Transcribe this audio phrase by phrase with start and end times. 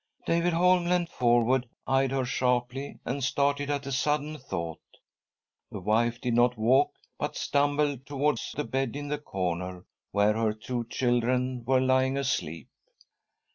[0.25, 4.81] David Holm leant forward, eyed her sharply, and started at a sudden thought.
[5.71, 10.53] The wife did not walk, but stumbled towards the bed in the corner, where her
[10.53, 12.69] two children were lying asleep.